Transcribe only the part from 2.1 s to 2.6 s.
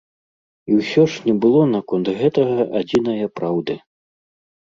гэтага